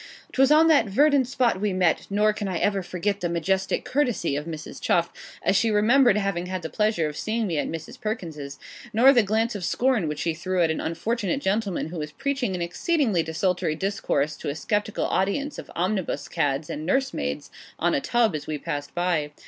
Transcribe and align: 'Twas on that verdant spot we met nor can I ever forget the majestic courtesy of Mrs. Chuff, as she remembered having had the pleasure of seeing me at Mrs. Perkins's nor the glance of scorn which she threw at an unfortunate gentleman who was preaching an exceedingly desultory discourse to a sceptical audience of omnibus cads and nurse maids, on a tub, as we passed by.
'Twas 0.33 0.49
on 0.51 0.65
that 0.67 0.87
verdant 0.87 1.27
spot 1.27 1.61
we 1.61 1.73
met 1.73 2.07
nor 2.09 2.33
can 2.33 2.47
I 2.47 2.57
ever 2.57 2.81
forget 2.81 3.19
the 3.19 3.29
majestic 3.29 3.85
courtesy 3.85 4.35
of 4.35 4.47
Mrs. 4.47 4.81
Chuff, 4.81 5.13
as 5.43 5.55
she 5.55 5.69
remembered 5.69 6.17
having 6.17 6.47
had 6.47 6.63
the 6.63 6.71
pleasure 6.71 7.07
of 7.07 7.15
seeing 7.15 7.45
me 7.45 7.59
at 7.59 7.67
Mrs. 7.69 8.01
Perkins's 8.01 8.57
nor 8.93 9.13
the 9.13 9.21
glance 9.21 9.53
of 9.53 9.63
scorn 9.63 10.07
which 10.07 10.17
she 10.17 10.33
threw 10.33 10.63
at 10.63 10.71
an 10.71 10.81
unfortunate 10.81 11.39
gentleman 11.39 11.89
who 11.89 11.99
was 11.99 12.13
preaching 12.13 12.55
an 12.55 12.63
exceedingly 12.63 13.21
desultory 13.21 13.75
discourse 13.75 14.35
to 14.37 14.49
a 14.49 14.55
sceptical 14.55 15.05
audience 15.05 15.59
of 15.59 15.69
omnibus 15.75 16.27
cads 16.27 16.67
and 16.67 16.83
nurse 16.83 17.13
maids, 17.13 17.51
on 17.77 17.93
a 17.93 18.01
tub, 18.01 18.33
as 18.33 18.47
we 18.47 18.57
passed 18.57 18.95
by. 18.95 19.29